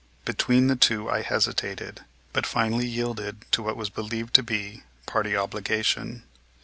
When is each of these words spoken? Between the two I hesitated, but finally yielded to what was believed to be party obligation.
Between 0.25 0.65
the 0.65 0.75
two 0.75 1.11
I 1.11 1.21
hesitated, 1.21 2.01
but 2.33 2.47
finally 2.47 2.87
yielded 2.87 3.45
to 3.51 3.61
what 3.61 3.77
was 3.77 3.91
believed 3.91 4.33
to 4.33 4.41
be 4.41 4.81
party 5.05 5.37
obligation. 5.37 6.23